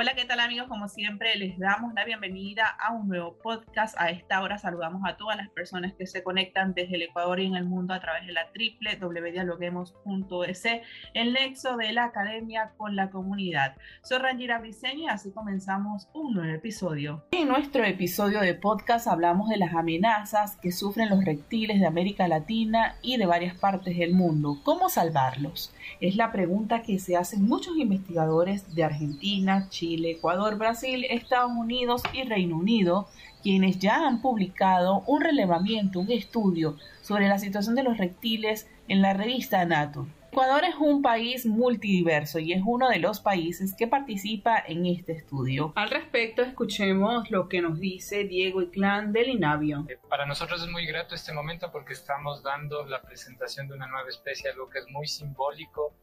[0.00, 0.66] Hola, ¿qué tal amigos?
[0.66, 3.94] Como siempre, les damos la bienvenida a un nuevo podcast.
[3.98, 7.44] A esta hora saludamos a todas las personas que se conectan desde el Ecuador y
[7.44, 10.64] en el mundo a través de la www.dialoguemos.es,
[11.12, 13.76] el nexo de la academia con la comunidad.
[14.02, 17.26] Soy Rangira Briceño y así comenzamos un nuevo episodio.
[17.32, 22.26] En nuestro episodio de podcast hablamos de las amenazas que sufren los reptiles de América
[22.26, 24.62] Latina y de varias partes del mundo.
[24.64, 25.74] ¿Cómo salvarlos?
[26.00, 32.02] Es la pregunta que se hacen muchos investigadores de Argentina, Chile, Ecuador, Brasil, Estados Unidos
[32.12, 33.08] y Reino Unido,
[33.42, 39.02] quienes ya han publicado un relevamiento, un estudio sobre la situación de los reptiles en
[39.02, 40.08] la revista Nature.
[40.32, 45.10] Ecuador es un país multidiverso y es uno de los países que participa en este
[45.10, 45.72] estudio.
[45.74, 49.86] Al respecto, escuchemos lo que nos dice Diego Iclán del INAVIO.
[49.88, 53.88] Eh, para nosotros es muy grato este momento porque estamos dando la presentación de una
[53.88, 55.94] nueva especie, algo que es muy simbólico,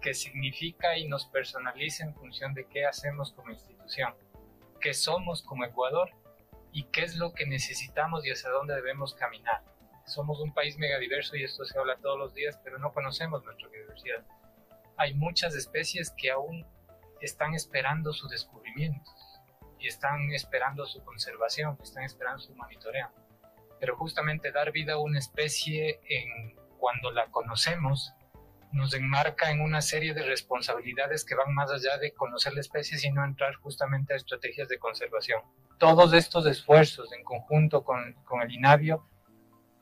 [0.00, 4.14] que significa y nos personaliza en función de qué hacemos como institución,
[4.80, 6.10] qué somos como Ecuador
[6.72, 9.62] y qué es lo que necesitamos y hacia dónde debemos caminar
[10.10, 13.68] somos un país megadiverso y esto se habla todos los días, pero no conocemos nuestra
[13.68, 14.24] biodiversidad.
[14.96, 16.66] Hay muchas especies que aún
[17.20, 19.10] están esperando su descubrimiento
[19.78, 23.08] y están esperando su conservación, están esperando su monitoreo.
[23.78, 28.12] Pero justamente dar vida a una especie en, cuando la conocemos
[28.72, 32.98] nos enmarca en una serie de responsabilidades que van más allá de conocer la especie,
[32.98, 35.40] sino entrar justamente a estrategias de conservación.
[35.78, 39.06] Todos estos esfuerzos en conjunto con, con el INAVIO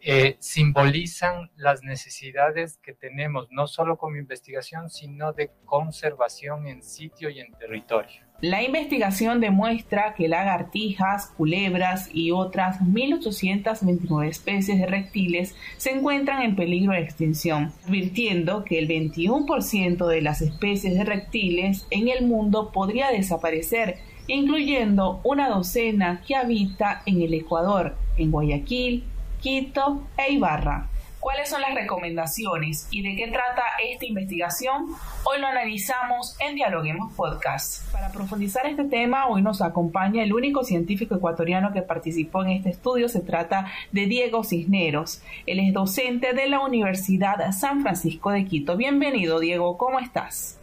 [0.01, 7.31] eh, simbolizan las necesidades que tenemos, no solo como investigación, sino de conservación en sitio
[7.31, 8.28] y en territorio.
[8.41, 16.55] La investigación demuestra que lagartijas, culebras y otras 1.829 especies de reptiles se encuentran en
[16.55, 22.71] peligro de extinción, advirtiendo que el 21% de las especies de reptiles en el mundo
[22.71, 23.97] podría desaparecer,
[24.29, 29.03] incluyendo una docena que habita en el Ecuador, en Guayaquil,
[29.41, 30.89] Quito e Ibarra.
[31.21, 34.87] ¿Cuáles son las recomendaciones y de qué trata esta investigación?
[35.25, 37.91] Hoy lo analizamos en Dialoguemos Podcast.
[37.93, 42.71] Para profundizar este tema, hoy nos acompaña el único científico ecuatoriano que participó en este
[42.71, 43.09] estudio.
[43.09, 45.21] Se trata de Diego Cisneros.
[45.47, 48.77] Él es docente de la Universidad San Francisco de Quito.
[48.77, 49.77] Bienvenido, Diego.
[49.77, 50.61] ¿Cómo estás?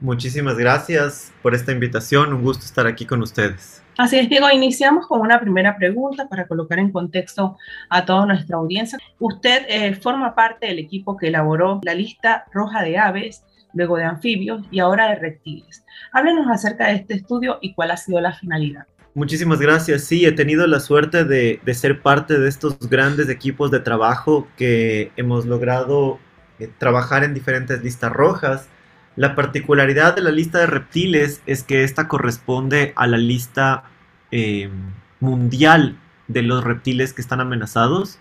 [0.00, 2.32] Muchísimas gracias por esta invitación.
[2.32, 3.82] Un gusto estar aquí con ustedes.
[3.96, 7.56] Así es, Diego, iniciamos con una primera pregunta para colocar en contexto
[7.90, 8.96] a toda nuestra audiencia.
[9.18, 13.42] Usted eh, forma parte del equipo que elaboró la lista roja de aves,
[13.74, 15.84] luego de anfibios y ahora de reptiles.
[16.12, 18.86] Háblenos acerca de este estudio y cuál ha sido la finalidad.
[19.14, 20.04] Muchísimas gracias.
[20.04, 24.46] Sí, he tenido la suerte de, de ser parte de estos grandes equipos de trabajo
[24.56, 26.20] que hemos logrado
[26.60, 28.68] eh, trabajar en diferentes listas rojas
[29.18, 33.82] la particularidad de la lista de reptiles es que esta corresponde a la lista
[34.30, 34.70] eh,
[35.18, 35.98] mundial
[36.28, 38.20] de los reptiles que están amenazados.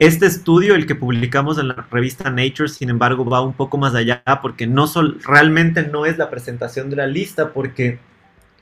[0.00, 3.94] Este estudio, el que publicamos en la revista Nature, sin embargo, va un poco más
[3.94, 4.90] allá porque no
[5.24, 8.00] realmente no es la presentación de la lista, porque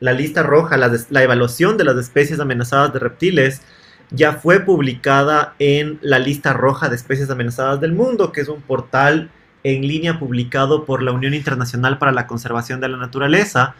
[0.00, 3.62] la lista roja, la evaluación de las especies amenazadas de reptiles,
[4.10, 8.60] ya fue publicada en la lista roja de especies amenazadas del mundo, que es un
[8.60, 9.30] portal
[9.64, 13.74] en línea publicado por la Unión Internacional para la Conservación de la Naturaleza.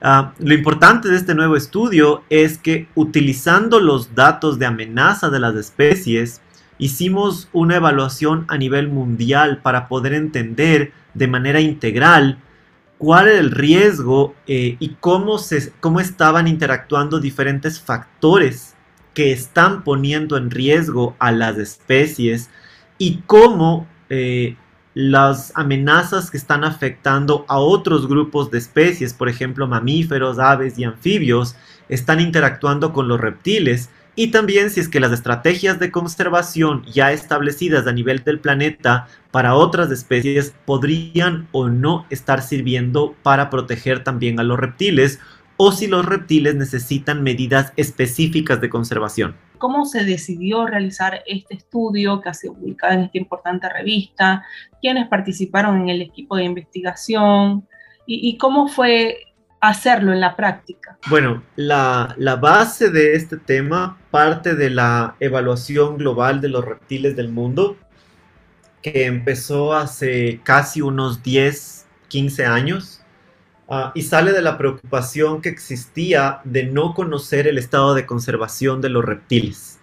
[0.00, 5.40] Ah, lo importante de este nuevo estudio es que utilizando los datos de amenaza de
[5.40, 6.40] las especies,
[6.78, 12.38] hicimos una evaluación a nivel mundial para poder entender de manera integral
[12.98, 18.74] cuál era el riesgo eh, y cómo, se, cómo estaban interactuando diferentes factores
[19.14, 22.50] que están poniendo en riesgo a las especies
[22.98, 24.56] y cómo eh,
[24.94, 30.84] las amenazas que están afectando a otros grupos de especies, por ejemplo mamíferos, aves y
[30.84, 31.56] anfibios,
[31.88, 37.10] están interactuando con los reptiles y también si es que las estrategias de conservación ya
[37.10, 44.04] establecidas a nivel del planeta para otras especies podrían o no estar sirviendo para proteger
[44.04, 45.18] también a los reptiles
[45.56, 49.34] o si los reptiles necesitan medidas específicas de conservación.
[49.58, 54.44] ¿Cómo se decidió realizar este estudio que ha sido publicado en esta importante revista?
[54.80, 57.66] ¿Quiénes participaron en el equipo de investigación?
[58.06, 59.16] ¿Y, cómo fue
[59.60, 60.98] hacerlo en la práctica?
[61.08, 67.16] Bueno, la, la, base de este tema parte de la evaluación global de los reptiles
[67.16, 67.78] del mundo,
[68.82, 73.03] que empezó hace casi unos 10, 15 años
[73.68, 78.82] Ah, y sale de la preocupación que existía de no conocer el estado de conservación
[78.82, 79.78] de los reptiles.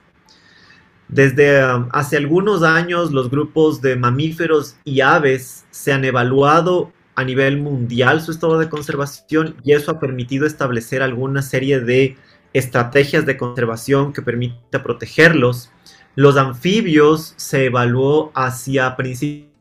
[1.08, 7.24] Desde um, hace algunos años los grupos de mamíferos y aves se han evaluado a
[7.24, 12.18] nivel mundial su estado de conservación y eso ha permitido establecer alguna serie de
[12.54, 15.72] estrategias de conservación que permita protegerlos.
[16.16, 19.52] Los anfibios se evaluó hacia principios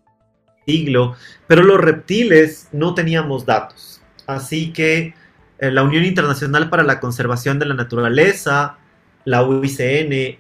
[0.67, 4.00] siglo, pero los reptiles no teníamos datos.
[4.35, 5.15] Así que
[5.59, 8.79] eh, la Unión Internacional para la Conservación de la Naturaleza,
[9.25, 10.39] la UICN,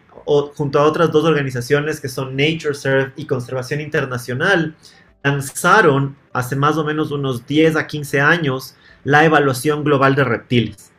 [0.54, 4.75] junto a otras dos organizaciones que son NatureServe y Conservación Internacional,
[5.22, 10.92] lanzaron hace más o menos unos 10 a 15 años la evaluación global de reptiles,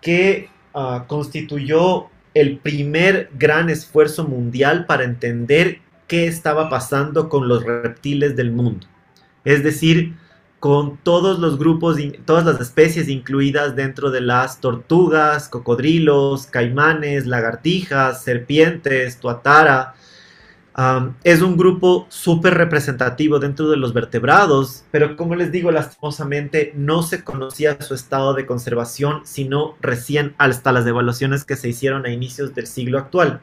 [0.00, 7.64] que ah, constituyó el primer gran esfuerzo mundial para entender qué estaba pasando con los
[7.64, 8.86] reptiles del mundo.
[9.44, 10.14] Es decir,
[10.62, 18.22] con todos los grupos, todas las especies incluidas dentro de las tortugas, cocodrilos, caimanes, lagartijas,
[18.22, 19.96] serpientes, tuatara.
[21.24, 27.02] es un grupo súper representativo dentro de los vertebrados, pero como les digo, lastimosamente no
[27.02, 32.10] se conocía su estado de conservación, sino recién hasta las evaluaciones que se hicieron a
[32.10, 33.40] inicios del siglo actual.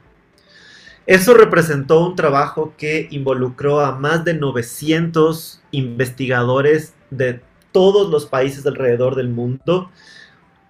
[1.05, 7.41] Eso representó un trabajo que involucró a más de 900 investigadores de
[7.71, 9.91] todos los países alrededor del mundo,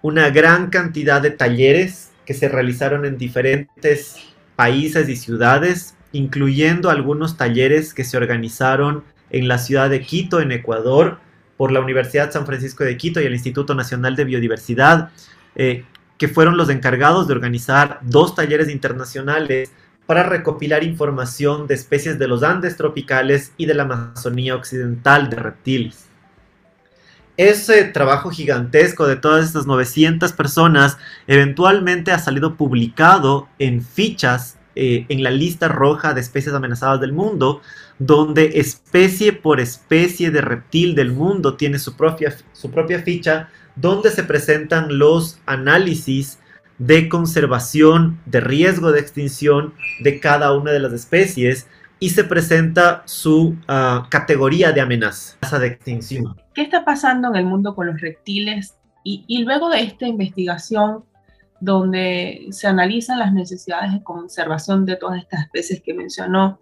[0.02, 4.16] una gran cantidad de talleres que se realizaron en diferentes
[4.56, 10.52] países y ciudades, incluyendo algunos talleres que se organizaron en la ciudad de Quito, en
[10.52, 11.18] Ecuador,
[11.56, 15.10] por la Universidad San Francisco de Quito y el Instituto Nacional de Biodiversidad,
[15.56, 15.84] eh,
[16.18, 19.70] que fueron los encargados de organizar dos talleres internacionales
[20.06, 25.36] para recopilar información de especies de los Andes tropicales y de la Amazonía occidental de
[25.36, 26.09] reptiles
[27.48, 35.06] ese trabajo gigantesco de todas estas 900 personas eventualmente ha salido publicado en fichas eh,
[35.08, 37.62] en la lista roja de especies amenazadas del mundo,
[37.98, 44.10] donde especie por especie de reptil del mundo tiene su propia, su propia ficha, donde
[44.10, 46.38] se presentan los análisis
[46.76, 51.66] de conservación, de riesgo de extinción de cada una de las especies
[51.98, 56.39] y se presenta su ah, categoría de amenaza de extinción.
[56.54, 58.76] ¿Qué está pasando en el mundo con los reptiles?
[59.02, 61.04] Y, luego de esta investigación,
[61.60, 66.60] donde se analizan las necesidades de conservación de todas estas especies que mencionó,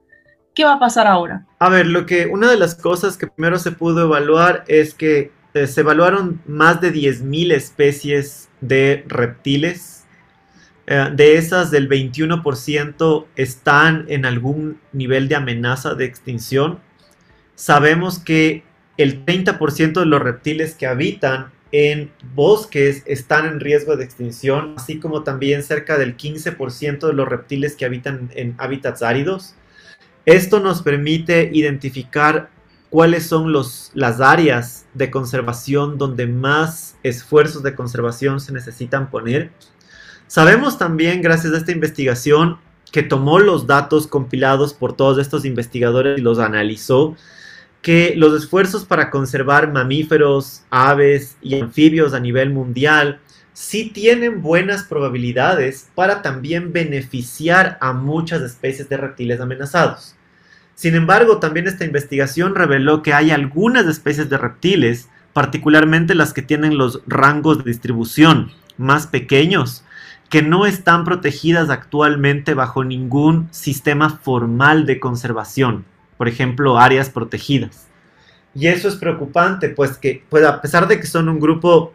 [0.54, 1.46] ¿qué va a pasar ahora?
[1.58, 5.32] A ver, lo que una de las cosas que primero se pudo evaluar es que
[5.54, 9.98] eh, se evaluaron más de 10.000 especies de reptiles
[10.90, 16.80] eh, de esas, del 21% están en algún nivel de amenaza de extinción.
[17.54, 18.64] Sabemos que
[18.98, 25.00] el 30% de los reptiles que habitan en bosques están en riesgo de extinción, así
[25.00, 29.54] como también cerca del 15% de los reptiles que habitan en hábitats áridos.
[30.26, 32.50] Esto nos permite identificar
[32.90, 39.50] cuáles son las áreas de conservación donde más esfuerzos de conservación se necesitan poner
[40.28, 42.58] Sabemos también, gracias a esta investigación,
[42.92, 47.16] que tomó los datos compilados por todos estos investigadores y los analizó,
[47.82, 53.20] que los esfuerzos para conservar mamíferos, aves y anfibios a nivel mundial
[53.52, 60.14] sí tienen buenas probabilidades para también beneficiar a muchas especies de reptiles amenazados.
[60.76, 66.42] Sin embargo, también esta investigación reveló que hay algunas especies de reptiles, particularmente las que
[66.42, 69.82] tienen los rangos de distribución más pequeños,
[70.30, 75.84] que no están protegidas actualmente bajo ningún sistema formal de conservación,
[76.18, 77.86] por ejemplo, áreas protegidas.
[78.54, 81.94] Y eso es preocupante, pues que pues a pesar de que son un grupo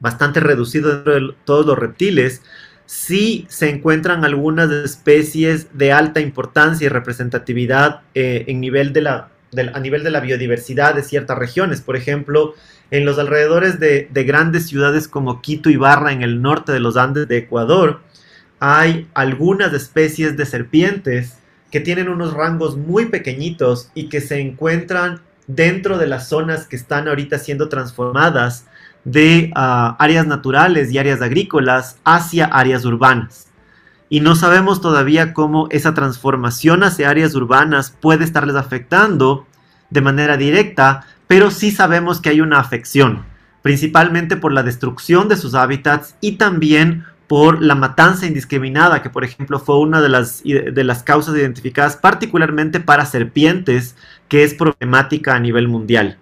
[0.00, 2.42] bastante reducido dentro de todos los reptiles,
[2.86, 9.30] sí se encuentran algunas especies de alta importancia y representatividad eh, en nivel de la,
[9.72, 11.80] a nivel de la biodiversidad de ciertas regiones.
[11.80, 12.54] Por ejemplo,
[12.90, 16.96] en los alrededores de, grandes ciudades como Quito y Barra en el norte de los
[16.96, 18.00] Andes de Ecuador,
[18.60, 21.38] hay algunas especies de serpientes
[21.74, 26.76] que tienen unos rangos muy pequeñitos y que se encuentran dentro de las zonas que
[26.76, 28.66] están ahorita siendo transformadas
[29.02, 33.48] de ah, áreas naturales y áreas agrícolas hacia áreas urbanas.
[34.08, 39.44] Y no sabemos todavía cómo esa transformación hacia áreas urbanas puede estarles afectando
[39.90, 43.24] de manera directa, pero sí sabemos que hay una afección,
[43.62, 49.24] principalmente por la destrucción de sus hábitats y también por la matanza indiscriminada, que por
[49.24, 53.96] ejemplo fue una de las, de las causas identificadas particularmente para serpientes,
[54.28, 56.18] que es problemática a nivel mundial.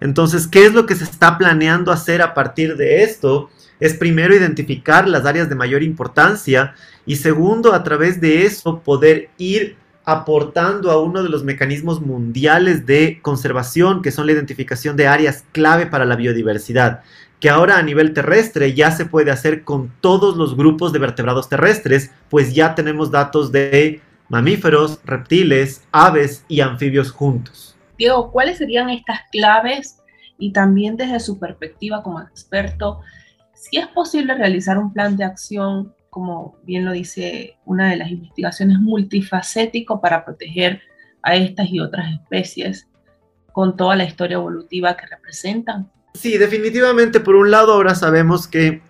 [0.00, 3.50] Entonces, ¿qué es lo que se está planeando hacer a partir de esto?
[3.80, 6.74] Es primero identificar las áreas de mayor importancia
[7.04, 12.86] y segundo, a través de eso, poder ir aportando a uno de los mecanismos mundiales
[12.86, 17.02] de conservación, que son la identificación de áreas clave para la biodiversidad,
[17.40, 21.48] que ahora a nivel terrestre ya se puede hacer con todos los grupos de vertebrados
[21.48, 27.76] terrestres, pues ya tenemos datos de mamíferos, reptiles, aves y anfibios juntos.
[27.98, 29.98] Diego, ¿cuáles serían estas claves
[30.38, 33.00] y también desde su perspectiva como experto,
[33.54, 38.10] si es posible realizar un plan de acción, como bien lo dice una de las
[38.10, 40.82] investigaciones, multifacético para proteger
[41.22, 42.88] a estas y otras especies
[43.52, 45.90] con toda la historia evolutiva que representan?
[46.18, 48.80] Sí, definitivamente, por un lado ahora sabemos que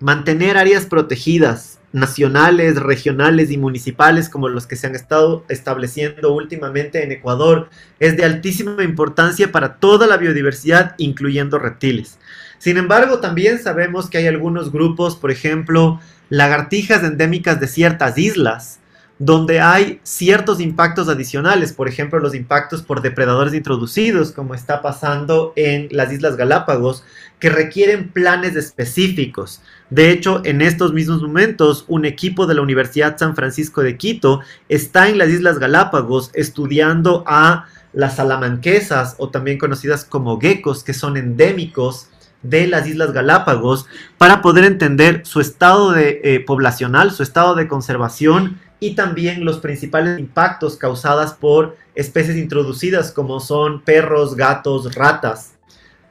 [0.00, 7.02] mantener áreas protegidas nacionales, regionales y municipales como los que se han estado estableciendo últimamente
[7.02, 7.68] en Ecuador
[7.98, 12.18] es de altísima importancia para toda la biodiversidad, incluyendo reptiles.
[12.58, 18.79] Sin embargo, también sabemos que hay algunos grupos, por ejemplo, lagartijas endémicas de ciertas islas,
[19.20, 25.52] donde hay ciertos impactos adicionales, por ejemplo, los impactos por depredadores introducidos, como está pasando
[25.56, 27.04] en las Islas Galápagos,
[27.38, 29.60] que requieren planes específicos.
[29.90, 34.40] De hecho, en estos mismos momentos, un equipo de la Universidad San Francisco de Quito
[34.70, 40.94] está en las Islas Galápagos estudiando a las salamanquesas o también conocidas como geckos, que
[40.94, 42.08] son endémicos
[42.42, 43.84] de las Islas Galápagos,
[44.16, 49.58] para poder entender su estado de, eh, poblacional, su estado de conservación y también los
[49.58, 55.52] principales impactos causados por especies introducidas como son perros, gatos, ratas.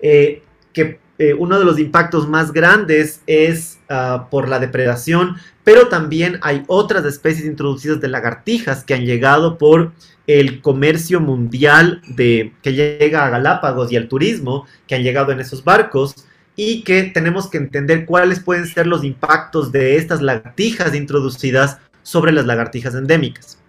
[0.01, 5.35] Eh, que eh, uno de los impactos más grandes es ah, por la depredación,
[5.65, 9.91] pero también hay otras especies introducidas de lagartijas que han llegado por
[10.27, 15.39] el comercio mundial de, que llega a Galápagos y el turismo que han llegado en
[15.39, 16.15] esos barcos
[16.55, 22.31] y que tenemos que entender cuáles pueden ser los impactos de estas lagartijas introducidas sobre
[22.31, 23.59] las lagartijas endémicas.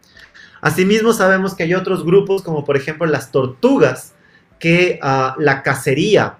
[0.63, 4.15] Asimismo, sabemos que hay otros grupos, como por ejemplo las tortugas,
[4.59, 6.37] que ah, la cacería,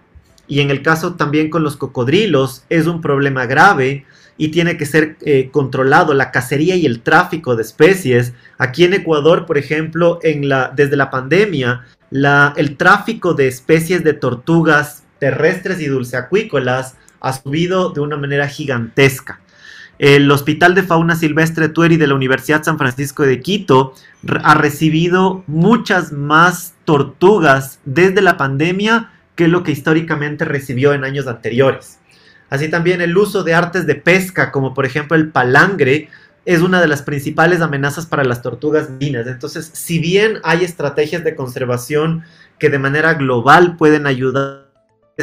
[0.47, 4.07] y en el caso también con los cocodrilos, es un problema grave
[4.39, 8.33] y tiene que ser eh, controlado la cacería y el tráfico de especies.
[8.57, 15.81] Aquí en Ecuador, por ejemplo, desde la pandemia, el tráfico de especies de tortugas terrestres
[15.81, 19.41] y dulceacuícolas ha subido de una manera gigantesca.
[20.01, 23.93] El Hospital de Fauna Silvestre Tueri de la Universidad San Francisco de Quito
[24.43, 31.27] ha recibido muchas más tortugas desde la pandemia que lo que históricamente recibió en años
[31.27, 31.99] anteriores.
[32.49, 36.09] Así también el uso de artes de pesca, como por ejemplo el palangre,
[36.47, 39.27] es una de las principales amenazas para las tortugas marinas.
[39.27, 42.25] Entonces, si bien hay estrategias de conservación
[42.59, 44.70] que de manera global pueden ayudar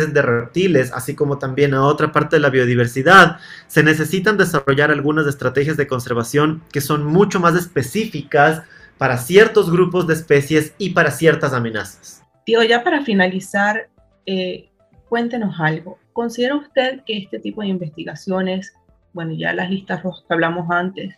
[0.05, 3.37] de reptiles, así como también a otra parte de la biodiversidad,
[3.67, 8.63] se necesitan desarrollar algunas estrategias de conservación que son mucho más específicas
[8.97, 12.23] para ciertos grupos de especies y para ciertas amenazas.
[12.45, 13.89] Tío, ya para finalizar,
[14.25, 14.69] eh,
[15.09, 15.99] cuéntenos algo.
[16.13, 18.73] ¿Considera usted que este tipo de investigaciones,
[19.13, 21.15] bueno, ya las listas rojas que hablamos antes,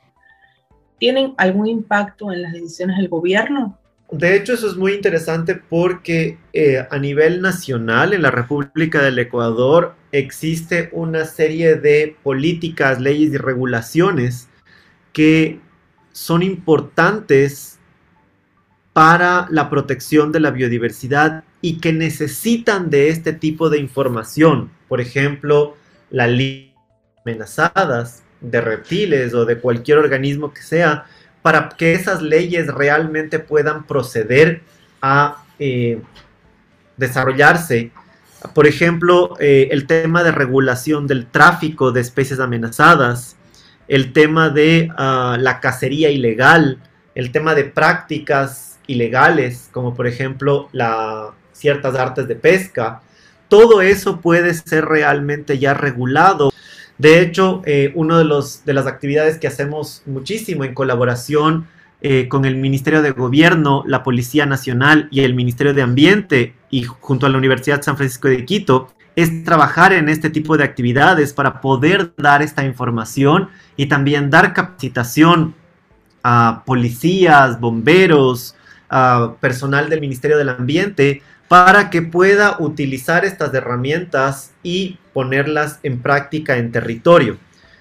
[0.97, 3.78] tienen algún impacto en las decisiones del gobierno?
[4.11, 9.19] De hecho, eso es muy interesante porque eh, a nivel nacional en la República del
[9.19, 14.47] Ecuador existe una serie de políticas, leyes y regulaciones
[15.13, 15.59] que
[16.11, 17.77] son importantes
[18.93, 24.71] para la protección de la biodiversidad y que necesitan de este tipo de información.
[24.87, 25.77] Por ejemplo,
[26.09, 26.73] la ley
[27.23, 31.05] amenazadas de reptiles o de cualquier organismo que sea,
[31.41, 34.61] para que esas leyes realmente puedan proceder
[35.01, 36.01] a eh,
[36.97, 37.91] desarrollarse.
[38.53, 43.35] Por ejemplo, eh, el tema de regulación del tráfico de especies amenazadas,
[43.87, 46.79] el tema de ah, la cacería ilegal,
[47.15, 53.01] el tema de prácticas ilegales, como por ejemplo la, ciertas artes de pesca,
[53.49, 56.51] todo eso puede ser realmente ya regulado
[56.99, 58.25] de hecho, eh, una de,
[58.65, 61.65] de las actividades que hacemos muchísimo en colaboración
[62.01, 66.83] eh, con el Ministerio de Gobierno, la Policía Nacional y el Ministerio de Ambiente y
[66.83, 71.33] junto a la Universidad San Francisco de Quito es trabajar en este tipo de actividades
[71.33, 75.55] para poder dar esta información y también dar capacitación
[76.21, 78.55] a policías, bomberos,
[78.89, 85.99] a personal del Ministerio del Ambiente para que pueda utilizar estas herramientas y ponerlas en
[85.99, 87.35] práctica en territorio.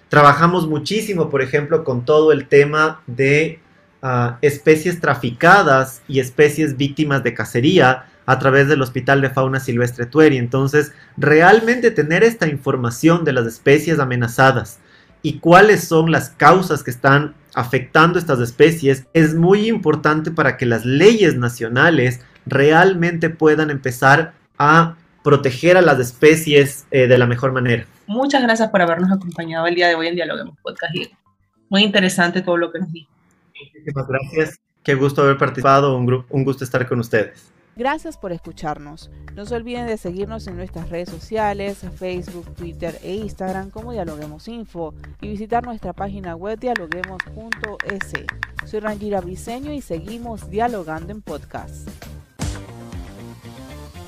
[0.08, 3.60] Trabajamos muchísimo, por ejemplo, con todo el tema de
[4.02, 10.06] uh, especies traficadas y especies víctimas de cacería a través del Hospital de Fauna Silvestre
[10.06, 10.36] Tueri.
[10.36, 14.80] Entonces, realmente tener esta información de las especies amenazadas
[15.22, 20.66] y cuáles son las causas que están afectando estas especies es muy importante para que
[20.66, 24.96] las leyes nacionales realmente puedan empezar a
[25.28, 27.84] proteger a las especies eh, de la mejor manera.
[28.06, 30.94] Muchas gracias por habernos acompañado el día de hoy en Dialoguemos Podcast.
[31.68, 33.10] Muy interesante todo lo que nos dijo.
[33.54, 34.58] Muchísimas gracias.
[34.82, 35.98] Qué gusto haber participado.
[35.98, 37.52] Un, un gusto estar con ustedes.
[37.76, 39.10] Gracias por escucharnos.
[39.34, 44.48] No se olviden de seguirnos en nuestras redes sociales, Facebook, Twitter e Instagram como Dialoguemos
[44.48, 48.12] Info y visitar nuestra página web dialoguemos.es.
[48.64, 51.86] Soy Rangira Briseño y seguimos dialogando en podcast.